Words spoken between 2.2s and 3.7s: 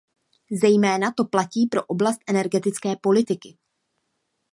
energetické politiky.